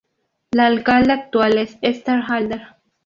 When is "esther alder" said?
1.83-2.69